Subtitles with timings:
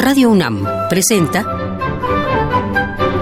[0.00, 1.44] Radio UNAM presenta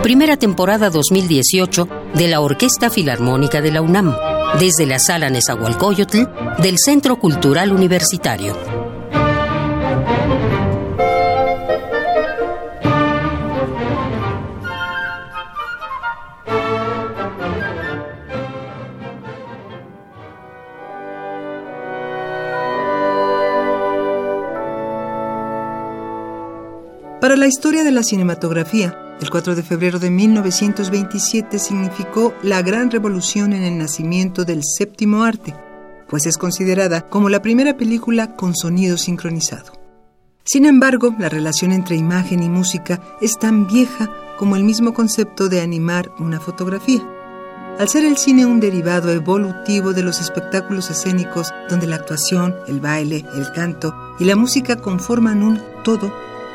[0.01, 4.15] Primera temporada 2018 de la Orquesta Filarmónica de la UNAM,
[4.61, 6.19] desde la Sala Nezahualcóyotl
[6.63, 8.78] del Centro Cultural Universitario.
[27.29, 32.91] Para la historia de la cinematografía, el 4 de febrero de 1927 significó la gran
[32.91, 35.55] revolución en el nacimiento del séptimo arte,
[36.09, 39.75] pues es considerada como la primera película con sonido sincronizado.
[40.43, 45.51] Sin embargo, la relación entre imagen y música es tan vieja como el mismo concepto
[45.51, 47.07] de animar una fotografía.
[47.79, 52.81] Al ser el cine un derivado evolutivo de los espectáculos escénicos donde la actuación, el
[52.81, 56.11] baile, el canto y la música conforman un todo,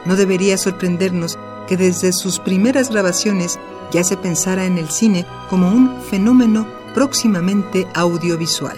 [0.06, 1.38] no debería sorprendernos
[1.68, 3.60] que desde sus primeras grabaciones
[3.92, 8.78] ya se pensara en el cine como un fenómeno próximamente audiovisual.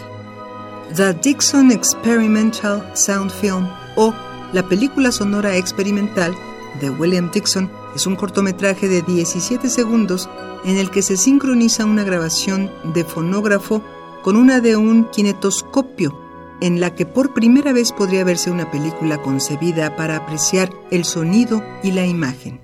[0.96, 4.14] The Dixon Experimental Sound Film o
[4.54, 6.36] la película sonora experimental
[6.80, 10.30] de William Dixon es un cortometraje de 17 segundos
[10.64, 13.82] en el que se sincroniza una grabación de fonógrafo
[14.22, 16.25] con una de un kinetoscopio
[16.62, 21.64] en la que por primera vez podría verse una película concebida para apreciar el sonido
[21.84, 22.62] y la imagen.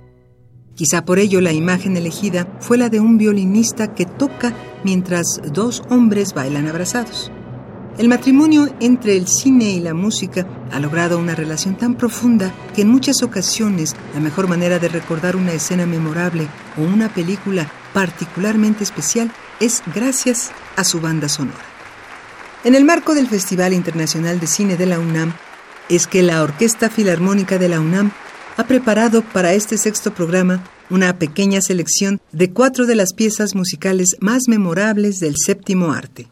[0.74, 5.82] Quizá por ello la imagen elegida fue la de un violinista que toca mientras dos
[5.90, 7.30] hombres bailan abrazados.
[7.98, 12.82] El matrimonio entre el cine y la música ha logrado una relación tan profunda que
[12.82, 18.82] en muchas ocasiones la mejor manera de recordar una escena memorable o una película particularmente
[18.82, 19.30] especial
[19.60, 21.60] es gracias a su banda sonora.
[22.64, 25.34] En el marco del Festival Internacional de Cine de la UNAM,
[25.88, 28.12] es que la Orquesta Filarmónica de la UNAM
[28.56, 34.16] ha preparado para este sexto programa una pequeña selección de cuatro de las piezas musicales
[34.20, 36.28] más memorables del séptimo arte.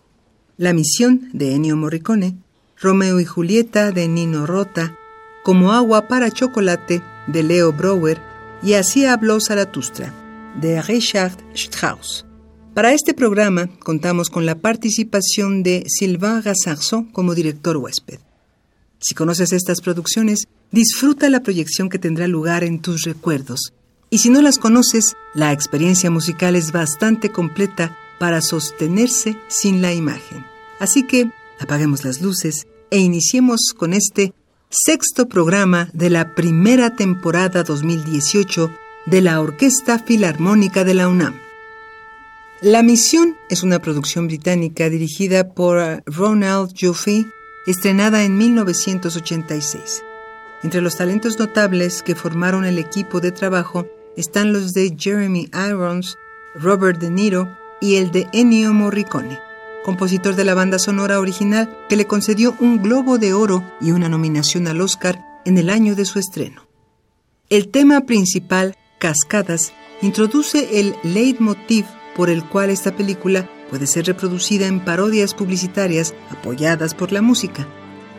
[0.56, 2.36] La misión de Ennio Morricone,
[2.80, 4.96] Romeo y Julieta de Nino Rota,
[5.42, 8.20] Como agua para chocolate de Leo Brouwer
[8.62, 10.12] y Así habló Zaratustra
[10.60, 12.26] de Richard Strauss.
[12.74, 18.20] Para este programa contamos con la participación de Sylvain Gassarson como director huésped.
[19.00, 23.72] Si conoces estas producciones, disfruta la proyección que tendrá lugar en tus recuerdos.
[24.08, 29.92] Y si no las conoces, la experiencia musical es bastante completa para sostenerse sin la
[29.92, 30.44] imagen.
[30.78, 34.32] Así que apaguemos las luces e iniciemos con este
[34.68, 38.70] sexto programa de la primera temporada 2018
[39.06, 41.49] de la Orquesta Filarmónica de la UNAM.
[42.62, 47.24] La Misión es una producción británica dirigida por Ronald Joffe,
[47.66, 50.02] estrenada en 1986.
[50.62, 56.18] Entre los talentos notables que formaron el equipo de trabajo están los de Jeremy Irons,
[56.54, 57.48] Robert De Niro
[57.80, 59.38] y el de Ennio Morricone,
[59.82, 64.10] compositor de la banda sonora original que le concedió un Globo de Oro y una
[64.10, 66.68] nominación al Oscar en el año de su estreno.
[67.48, 69.72] El tema principal, Cascadas,
[70.02, 76.94] introduce el leitmotiv por el cual esta película puede ser reproducida en parodias publicitarias apoyadas
[76.94, 77.66] por la música.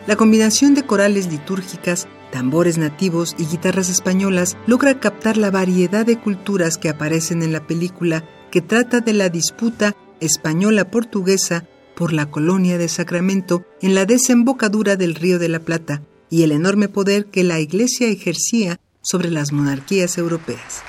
[0.06, 6.18] La combinación de corales litúrgicas, tambores nativos y guitarras españolas logra captar la variedad de
[6.18, 12.78] culturas que aparecen en la película que trata de la disputa española-portuguesa por la colonia
[12.78, 17.44] de Sacramento en la desembocadura del Río de la Plata y el enorme poder que
[17.44, 20.82] la Iglesia ejercía sobre las monarquías europeas.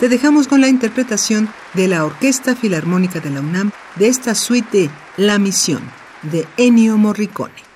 [0.00, 4.88] Te dejamos con la interpretación de la Orquesta Filarmónica de la UNAM de esta suite
[4.88, 5.82] de La Misión
[6.22, 7.69] de Ennio Morricone.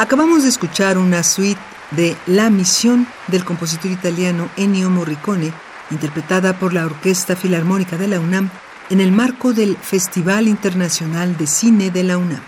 [0.00, 5.52] Acabamos de escuchar una suite de La Misión del compositor italiano Ennio Morricone,
[5.90, 8.48] interpretada por la Orquesta Filarmónica de la UNAM
[8.88, 12.40] en el marco del Festival Internacional de Cine de la UNAM.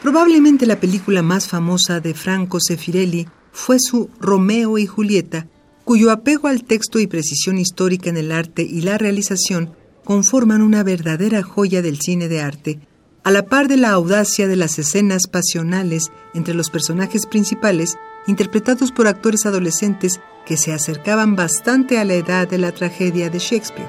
[0.00, 5.48] Probablemente la película más famosa de Franco Sefirelli fue su Romeo y Julieta,
[5.82, 10.84] cuyo apego al texto y precisión histórica en el arte y la realización conforman una
[10.84, 12.80] verdadera joya del cine de arte
[13.22, 18.92] a la par de la audacia de las escenas pasionales entre los personajes principales, interpretados
[18.92, 23.88] por actores adolescentes que se acercaban bastante a la edad de la tragedia de Shakespeare.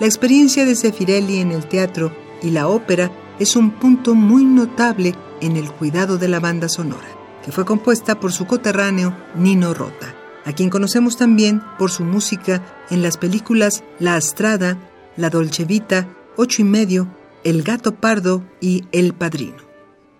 [0.00, 5.14] La experiencia de Sefirelli en el teatro y la ópera es un punto muy notable
[5.40, 7.08] en el cuidado de la banda sonora,
[7.44, 12.62] que fue compuesta por su coterráneo Nino Rota, a quien conocemos también por su música
[12.88, 14.78] en las películas La Astrada,
[15.16, 17.08] La Dolce Vita, Ocho y Medio
[17.46, 19.58] el gato pardo y El padrino.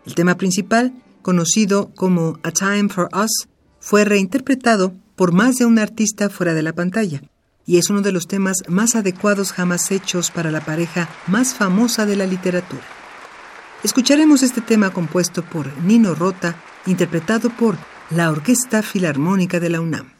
[0.06, 3.48] El tema principal, conocido como A Time for Us,
[3.80, 7.20] fue reinterpretado por más de un artista fuera de la pantalla
[7.66, 12.06] y es uno de los temas más adecuados jamás hechos para la pareja más famosa
[12.06, 12.84] de la literatura.
[13.82, 16.54] Escucharemos este tema compuesto por Nino Rota,
[16.86, 17.76] interpretado por
[18.08, 20.15] la Orquesta Filarmónica de la UNAM.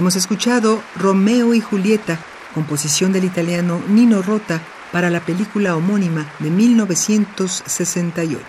[0.00, 2.18] Hemos escuchado Romeo y Julieta,
[2.54, 8.40] composición del italiano Nino Rota para la película homónima de 1968.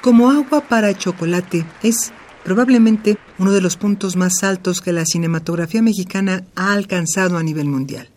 [0.00, 2.12] Como agua para chocolate es
[2.42, 7.68] probablemente uno de los puntos más altos que la cinematografía mexicana ha alcanzado a nivel
[7.68, 8.08] mundial.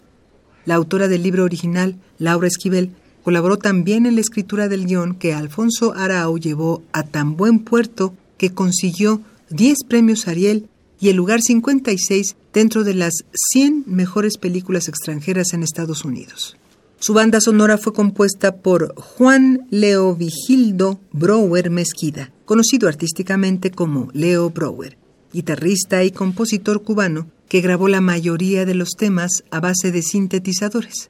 [0.66, 2.90] La autora del libro original, Laura Esquivel,
[3.24, 8.16] colaboró también en la escritura del guion que Alfonso Arau llevó a tan buen puerto
[8.40, 9.22] que consiguió
[9.52, 10.70] 10 premios Ariel
[11.04, 16.56] y el lugar 56 dentro de las 100 mejores películas extranjeras en Estados Unidos.
[16.98, 24.50] Su banda sonora fue compuesta por Juan Leo Vigildo Brower Mezquida, conocido artísticamente como Leo
[24.50, 24.98] Brower,
[25.34, 31.10] guitarrista y compositor cubano que grabó la mayoría de los temas a base de sintetizadores.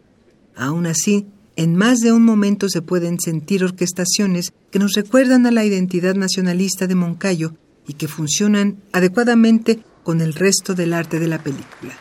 [0.56, 5.52] Aún así, en más de un momento se pueden sentir orquestaciones que nos recuerdan a
[5.52, 7.54] la identidad nacionalista de Moncayo
[7.88, 11.94] y que funcionan adecuadamente con el resto del arte de la película.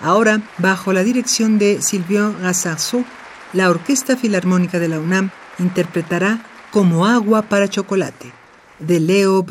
[0.00, 3.04] Ahora, bajo la dirección de Sylvain Rassarceau,
[3.52, 8.32] la Orquesta Filarmónica de la UNAM interpretará Como agua para chocolate,
[8.78, 9.42] de Leo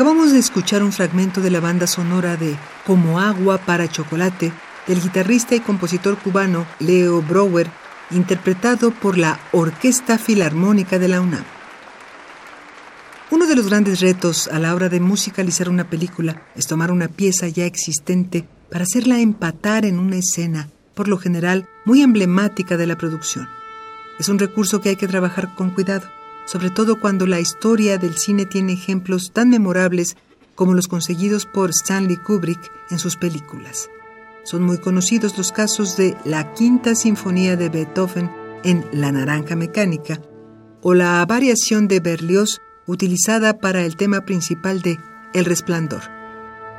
[0.00, 4.50] Acabamos de escuchar un fragmento de la banda sonora de Como agua para chocolate
[4.86, 7.70] del guitarrista y compositor cubano Leo Brower,
[8.10, 11.44] interpretado por la Orquesta Filarmónica de la UNAM.
[13.30, 17.08] Uno de los grandes retos a la hora de musicalizar una película es tomar una
[17.08, 22.86] pieza ya existente para hacerla empatar en una escena, por lo general muy emblemática de
[22.86, 23.50] la producción.
[24.18, 26.08] Es un recurso que hay que trabajar con cuidado
[26.50, 30.16] sobre todo cuando la historia del cine tiene ejemplos tan memorables
[30.56, 33.88] como los conseguidos por Stanley Kubrick en sus películas.
[34.42, 38.28] Son muy conocidos los casos de la Quinta Sinfonía de Beethoven
[38.64, 40.20] en La Naranja Mecánica
[40.82, 44.98] o la variación de Berlioz utilizada para el tema principal de
[45.32, 46.02] El Resplandor.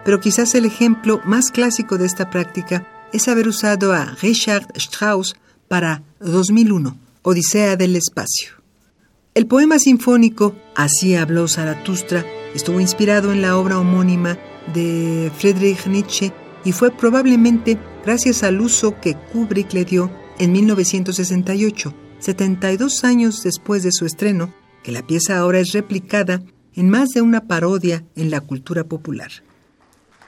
[0.03, 5.33] Pero quizás el ejemplo más clásico de esta práctica es haber usado a Richard Strauss
[5.69, 8.60] para 2001, Odisea del Espacio.
[9.33, 14.37] El poema sinfónico Así habló Zaratustra estuvo inspirado en la obra homónima
[14.73, 16.33] de Friedrich Nietzsche
[16.65, 23.83] y fue probablemente gracias al uso que Kubrick le dio en 1968, 72 años después
[23.83, 24.53] de su estreno,
[24.83, 26.41] que la pieza ahora es replicada
[26.75, 29.31] en más de una parodia en la cultura popular.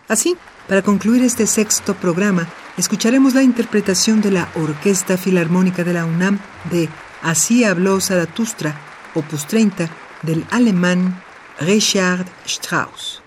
[0.08, 0.36] Así,
[0.68, 2.47] para concluir este sexto programa,
[2.78, 6.39] escucharemos la interpretación de la Orquesta Filarmónica de la UNAM
[6.72, 6.88] de
[7.22, 9.89] Así habló Zaratustra, opus 30,
[10.22, 11.24] del alemán
[11.59, 13.22] Richard Strauss.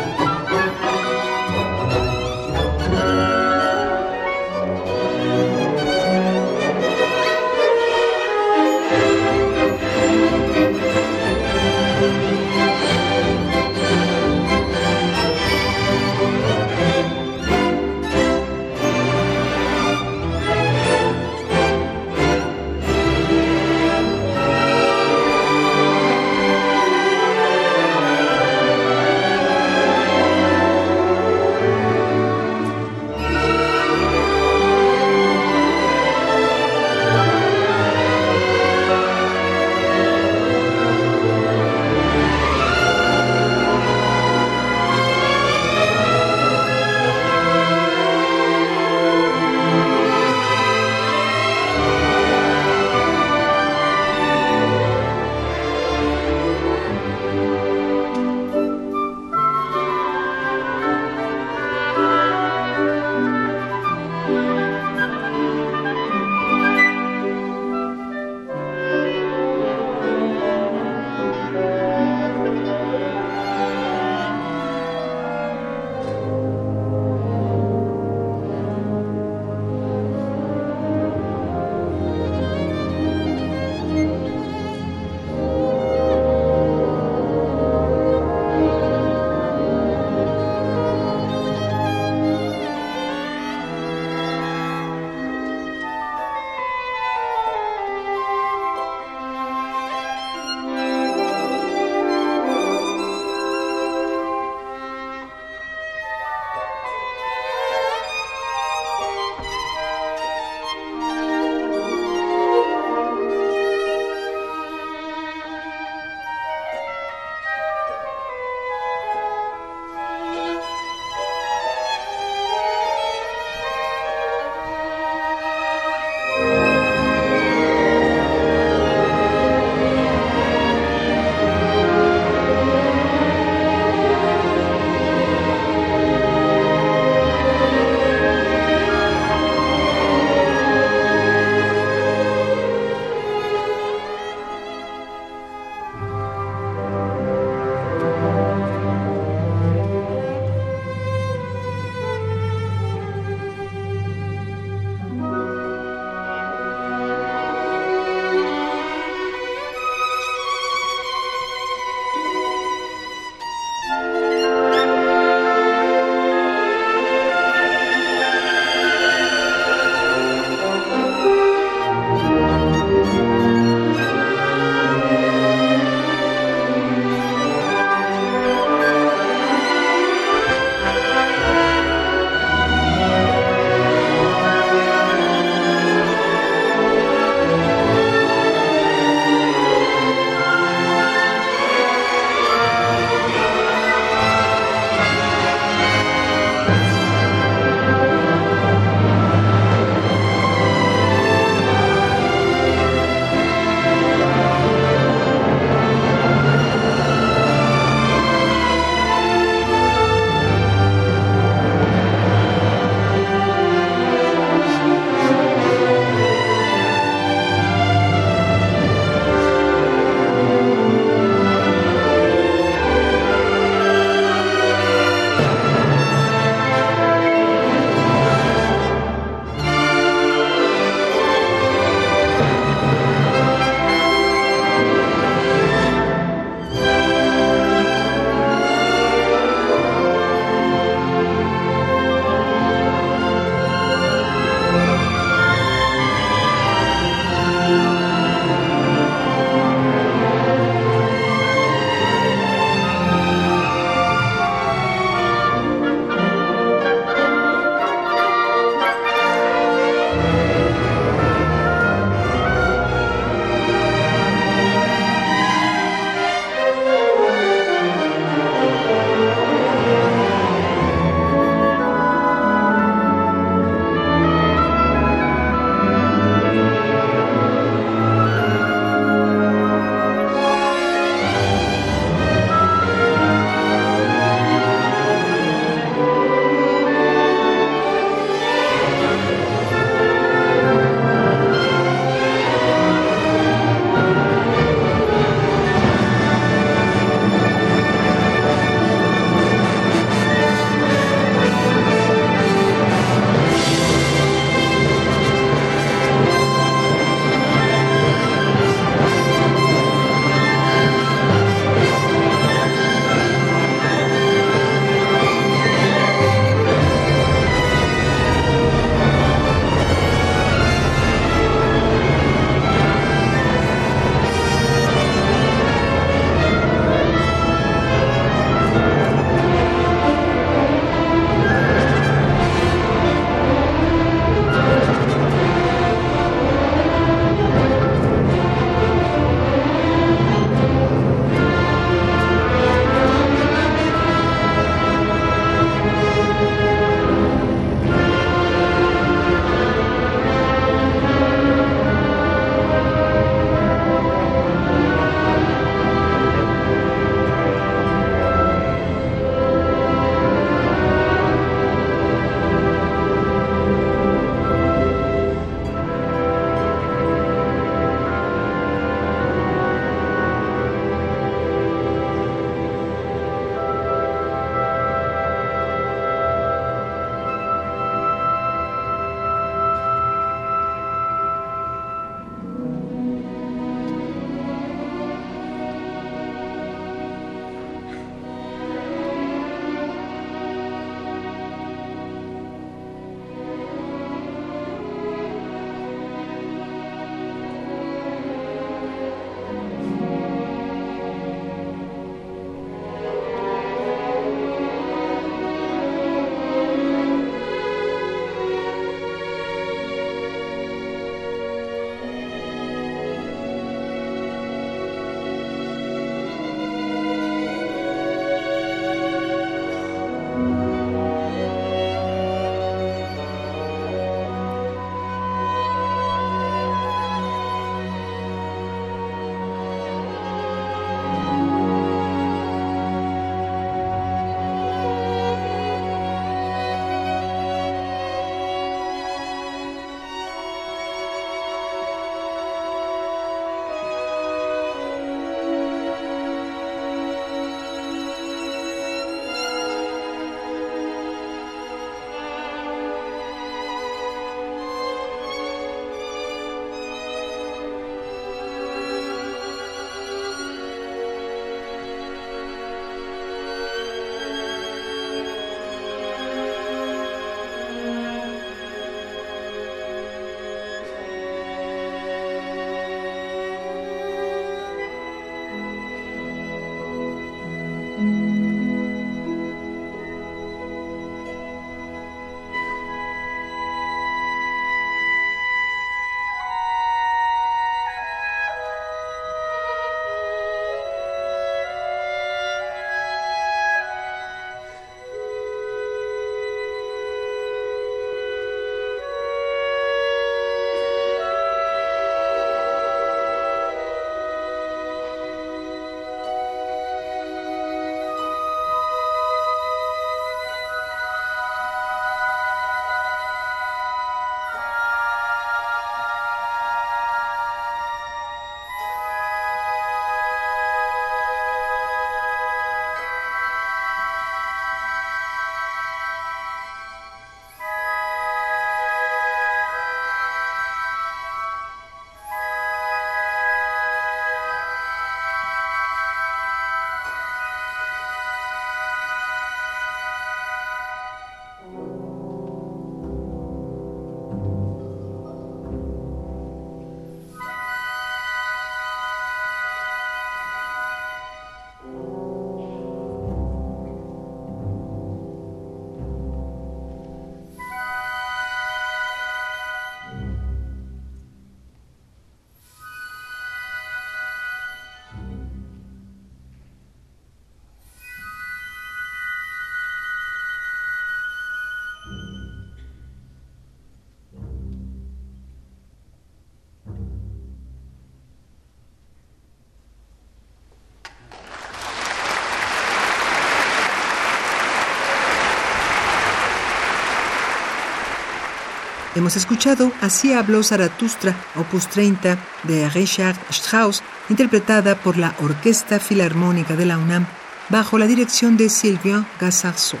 [589.14, 596.76] Hemos escuchado Así habló Zaratustra, opus 30 de Richard Strauss, interpretada por la Orquesta Filarmónica
[596.76, 597.26] de la UNAM
[597.68, 600.00] bajo la dirección de Sylvain Gassarceau.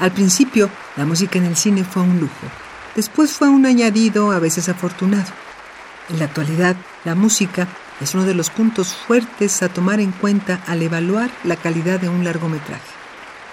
[0.00, 2.46] Al principio, la música en el cine fue un lujo.
[2.96, 5.30] Después fue un añadido a veces afortunado.
[6.08, 6.74] En la actualidad,
[7.04, 7.68] la música
[8.00, 12.08] es uno de los puntos fuertes a tomar en cuenta al evaluar la calidad de
[12.08, 12.82] un largometraje.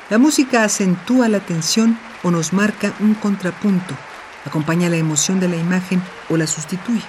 [0.10, 3.96] La música acentúa la tensión o nos marca un contrapunto,
[4.46, 7.04] acompaña la emoción de la imagen o la sustituye.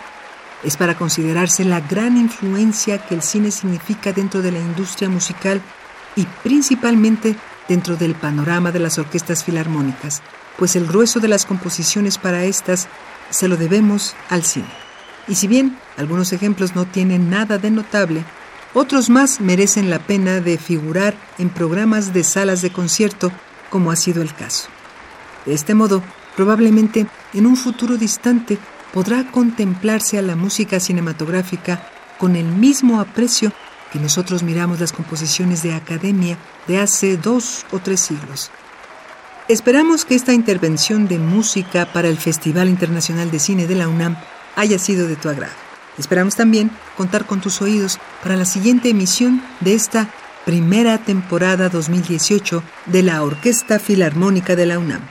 [0.62, 5.60] Es para considerarse la gran influencia que el cine significa dentro de la industria musical
[6.16, 7.36] y principalmente
[7.68, 10.22] dentro del panorama de las orquestas filarmónicas,
[10.58, 12.88] pues el grueso de las composiciones para estas
[13.30, 14.68] se lo debemos al cine.
[15.26, 18.24] Y si bien algunos ejemplos no tienen nada de notable,
[18.74, 23.32] otros más merecen la pena de figurar en programas de salas de concierto,
[23.70, 24.68] como ha sido el caso.
[25.46, 26.02] De este modo,
[26.36, 28.58] probablemente en un futuro distante
[28.92, 31.86] podrá contemplarse a la música cinematográfica
[32.18, 33.52] con el mismo aprecio
[33.92, 38.50] que nosotros miramos las composiciones de academia de hace dos o tres siglos.
[39.46, 44.16] Esperamos que esta intervención de música para el Festival Internacional de Cine de la UNAM
[44.56, 45.52] haya sido de tu agrado.
[45.98, 50.08] Esperamos también contar con tus oídos para la siguiente emisión de esta
[50.44, 55.02] primera temporada 2018 de la Orquesta Filarmónica de la UNAM.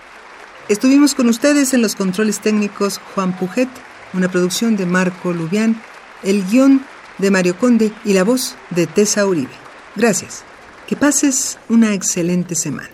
[0.69, 3.69] Estuvimos con ustedes en los controles técnicos Juan Pujet,
[4.13, 5.81] una producción de Marco Lubián,
[6.23, 6.85] el guion
[7.17, 9.51] de Mario Conde y la voz de Tessa Uribe.
[9.95, 10.43] Gracias.
[10.87, 12.89] Que pases una excelente semana.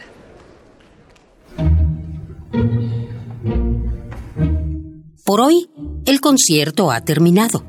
[5.23, 5.69] Por hoy,
[6.05, 7.63] el concierto ha terminado.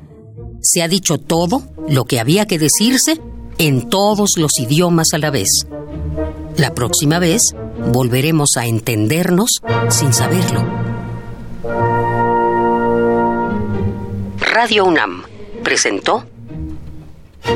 [0.62, 3.20] Se ha dicho todo lo que había que decirse
[3.58, 5.66] en todos los idiomas a la vez.
[6.60, 7.40] La próxima vez
[7.90, 9.48] volveremos a entendernos
[9.88, 10.62] sin saberlo.
[14.40, 15.22] Radio UNAM
[15.64, 16.26] presentó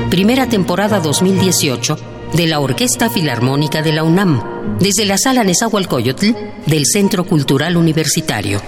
[0.09, 1.99] Primera temporada 2018
[2.33, 6.31] de la Orquesta Filarmónica de la UNAM, desde la sala Nezahualcóyotl
[6.65, 8.63] del Centro Cultural Universitario.